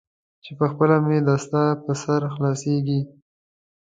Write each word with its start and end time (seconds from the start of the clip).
چې 0.43 0.51
پخپله 0.59 0.97
مې 1.05 1.17
دستار 1.29 1.73
پر 1.83 1.95
سر 2.03 2.21
خلاصیږي. 2.33 3.01